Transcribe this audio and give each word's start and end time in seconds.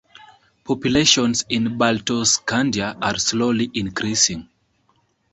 Populations 0.63 1.45
in 1.47 1.77
Baltoscandia 1.77 2.97
are 2.99 3.19
slowly 3.19 3.69
increasing. 3.75 4.49